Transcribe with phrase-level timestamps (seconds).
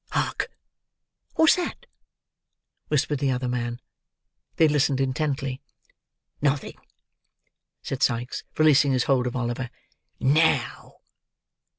[0.09, 0.49] Hark!"
[1.35, 1.85] "What's that?"
[2.87, 3.79] whispered the other man.
[4.55, 5.61] They listened intently.
[6.41, 6.79] "Nothing,"
[7.83, 9.69] said Sikes, releasing his hold of Oliver.
[10.19, 11.01] "Now!"